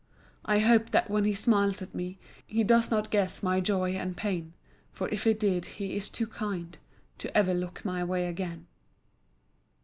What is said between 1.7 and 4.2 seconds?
at me He does not guess my joy and